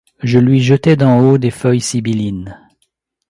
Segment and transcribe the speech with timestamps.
[0.23, 2.57] Je lui jetais d'en haut des feuilles sibyllines;